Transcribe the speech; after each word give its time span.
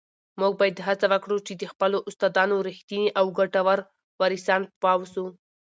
موږ 0.39 0.53
باید 0.59 0.85
هڅه 0.87 1.05
وکړو 1.13 1.35
چي 1.47 1.53
د 1.55 1.63
خپلو 1.71 1.97
استادانو 2.09 2.63
رښتیني 2.67 3.07
او 3.19 3.25
ګټور 3.39 3.79
وارثان 4.21 4.61
واوسو. 4.83 5.25